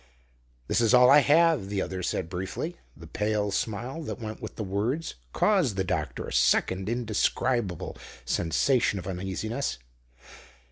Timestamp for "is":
0.81-0.95